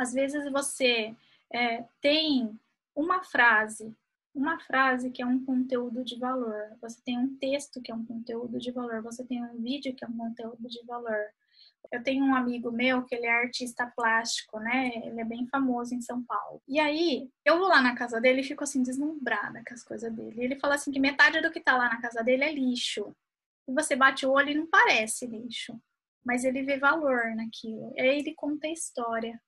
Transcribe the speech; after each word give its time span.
Às 0.00 0.14
vezes 0.14 0.50
você 0.50 1.14
é, 1.52 1.84
tem 2.00 2.58
uma 2.96 3.22
frase, 3.22 3.94
uma 4.34 4.58
frase 4.58 5.10
que 5.10 5.20
é 5.20 5.26
um 5.26 5.44
conteúdo 5.44 6.02
de 6.02 6.18
valor, 6.18 6.74
você 6.80 7.02
tem 7.04 7.18
um 7.18 7.36
texto 7.36 7.82
que 7.82 7.92
é 7.92 7.94
um 7.94 8.06
conteúdo 8.06 8.58
de 8.58 8.70
valor, 8.70 9.02
você 9.02 9.22
tem 9.22 9.44
um 9.44 9.60
vídeo 9.60 9.94
que 9.94 10.02
é 10.02 10.08
um 10.08 10.16
conteúdo 10.16 10.66
de 10.66 10.82
valor. 10.86 11.26
Eu 11.92 12.02
tenho 12.02 12.24
um 12.24 12.34
amigo 12.34 12.72
meu 12.72 13.02
que 13.02 13.14
ele 13.14 13.26
é 13.26 13.30
artista 13.30 13.92
plástico, 13.94 14.58
né? 14.58 14.90
Ele 15.04 15.20
é 15.20 15.24
bem 15.24 15.46
famoso 15.48 15.94
em 15.94 16.00
São 16.00 16.22
Paulo. 16.22 16.62
E 16.66 16.80
aí, 16.80 17.28
eu 17.44 17.58
vou 17.58 17.68
lá 17.68 17.82
na 17.82 17.94
casa 17.94 18.18
dele 18.22 18.40
e 18.40 18.44
fico 18.44 18.64
assim 18.64 18.82
deslumbrada 18.82 19.62
com 19.68 19.74
as 19.74 19.84
coisas 19.84 20.10
dele. 20.10 20.42
Ele 20.42 20.58
fala 20.58 20.76
assim 20.76 20.90
que 20.90 20.98
metade 20.98 21.42
do 21.42 21.50
que 21.50 21.60
tá 21.60 21.76
lá 21.76 21.90
na 21.90 22.00
casa 22.00 22.24
dele 22.24 22.44
é 22.44 22.54
lixo. 22.54 23.14
E 23.68 23.72
você 23.74 23.94
bate 23.94 24.24
o 24.24 24.32
olho 24.32 24.48
e 24.48 24.54
não 24.54 24.66
parece 24.66 25.26
lixo, 25.26 25.78
mas 26.24 26.42
ele 26.42 26.62
vê 26.62 26.78
valor 26.78 27.36
naquilo. 27.36 27.92
E 27.94 28.00
aí 28.00 28.18
ele 28.20 28.32
conta 28.34 28.66
a 28.66 28.72
história 28.72 29.38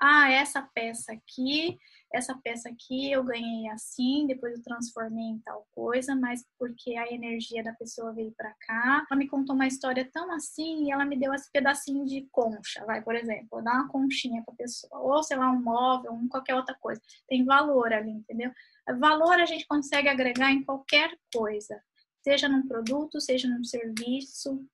ah, 0.00 0.30
essa 0.30 0.62
peça 0.62 1.12
aqui, 1.12 1.78
essa 2.12 2.34
peça 2.42 2.68
aqui 2.68 3.10
eu 3.10 3.22
ganhei 3.22 3.68
assim, 3.68 4.26
depois 4.26 4.54
eu 4.54 4.62
transformei 4.62 5.24
em 5.24 5.38
tal 5.40 5.66
coisa, 5.72 6.14
mas 6.14 6.44
porque 6.58 6.96
a 6.96 7.12
energia 7.12 7.62
da 7.62 7.72
pessoa 7.74 8.12
veio 8.12 8.32
para 8.32 8.54
cá. 8.60 9.06
Ela 9.10 9.18
me 9.18 9.28
contou 9.28 9.54
uma 9.54 9.66
história 9.66 10.08
tão 10.12 10.30
assim 10.32 10.84
e 10.84 10.90
ela 10.90 11.04
me 11.04 11.18
deu 11.18 11.34
esse 11.34 11.50
pedacinho 11.50 12.06
de 12.06 12.26
concha, 12.30 12.84
vai, 12.86 13.02
por 13.02 13.14
exemplo, 13.14 13.62
dar 13.62 13.74
uma 13.74 13.88
conchinha 13.88 14.42
para 14.44 14.54
pessoa, 14.54 15.00
ou 15.00 15.22
sei 15.22 15.36
lá, 15.36 15.50
um 15.50 15.62
móvel, 15.62 16.12
um 16.12 16.28
qualquer 16.28 16.54
outra 16.54 16.76
coisa. 16.80 17.00
Tem 17.26 17.44
valor 17.44 17.92
ali, 17.92 18.10
entendeu? 18.10 18.52
Valor 18.98 19.34
a 19.40 19.46
gente 19.46 19.66
consegue 19.66 20.08
agregar 20.08 20.50
em 20.52 20.64
qualquer 20.64 21.10
coisa, 21.34 21.82
seja 22.22 22.48
num 22.48 22.66
produto, 22.66 23.20
seja 23.20 23.48
num 23.48 23.64
serviço, 23.64 24.64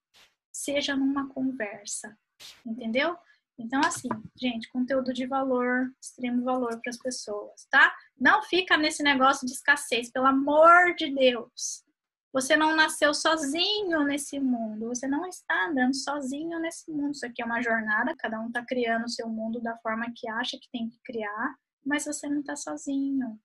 seja 0.53 0.95
numa 0.95 1.29
conversa, 1.31 2.17
entendeu? 2.65 3.17
Então, 3.59 3.81
assim, 3.85 4.09
gente, 4.37 4.71
conteúdo 4.71 5.13
de 5.13 5.27
valor, 5.27 5.93
extremo 6.01 6.43
valor 6.43 6.81
para 6.81 6.91
as 6.91 6.99
pessoas, 6.99 7.67
tá? 7.71 7.95
Não 8.19 8.43
fica 8.43 8.77
nesse 8.77 9.03
negócio 9.03 9.47
de 9.47 9.53
escassez, 9.53 10.11
pelo 10.11 10.27
amor 10.27 10.95
de 10.97 11.15
Deus. 11.15 11.85
Você 12.33 12.57
não 12.57 12.75
nasceu 12.75 13.15
sozinho 13.15 14.03
nesse 14.03 14.41
mundo, 14.41 14.89
você 14.89 15.07
não 15.07 15.25
está 15.25 15.69
andando 15.69 15.95
sozinho 15.95 16.59
nesse 16.59 16.91
mundo. 16.91 17.13
Isso 17.13 17.25
aqui 17.25 17.41
é 17.41 17.45
uma 17.45 17.63
jornada, 17.63 18.17
cada 18.19 18.41
um 18.41 18.49
está 18.49 18.65
criando 18.65 19.05
o 19.05 19.09
seu 19.09 19.29
mundo 19.29 19.61
da 19.61 19.77
forma 19.79 20.13
que 20.17 20.29
acha 20.29 20.59
que 20.59 20.69
tem 20.73 20.89
que 20.89 20.99
criar, 21.05 21.55
mas 21.87 22.05
você 22.05 22.29
não 22.29 22.41
está 22.41 22.57
sozinho. 22.57 23.39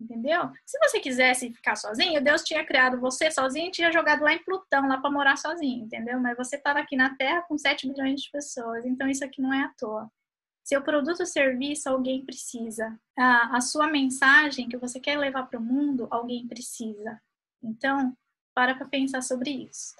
Entendeu? 0.00 0.50
Se 0.66 0.78
você 0.78 0.98
quisesse 0.98 1.52
ficar 1.52 1.76
sozinho, 1.76 2.22
Deus 2.22 2.42
tinha 2.42 2.64
criado 2.64 3.00
você 3.00 3.30
sozinho 3.30 3.68
e 3.68 3.70
tinha 3.70 3.92
jogado 3.92 4.22
lá 4.22 4.32
em 4.32 4.42
Plutão, 4.42 4.88
lá 4.88 4.98
para 4.98 5.10
morar 5.10 5.36
sozinho, 5.36 5.84
entendeu? 5.84 6.18
Mas 6.18 6.36
você 6.36 6.56
está 6.56 6.72
aqui 6.72 6.96
na 6.96 7.14
Terra 7.16 7.42
com 7.42 7.56
7 7.56 7.88
bilhões 7.88 8.22
de 8.22 8.30
pessoas, 8.30 8.84
então 8.84 9.08
isso 9.08 9.24
aqui 9.24 9.40
não 9.40 9.54
é 9.54 9.62
à 9.62 9.72
toa. 9.78 10.10
Seu 10.64 10.82
produto 10.82 11.20
ou 11.20 11.26
serviço, 11.26 11.88
alguém 11.88 12.24
precisa. 12.24 12.98
A, 13.18 13.56
a 13.56 13.60
sua 13.60 13.86
mensagem 13.88 14.68
que 14.68 14.76
você 14.76 15.00
quer 15.00 15.18
levar 15.18 15.44
para 15.44 15.58
o 15.58 15.62
mundo, 15.62 16.06
alguém 16.10 16.46
precisa. 16.46 17.20
Então, 17.62 18.16
para 18.54 18.74
para 18.74 18.88
pensar 18.88 19.22
sobre 19.22 19.50
isso. 19.50 19.90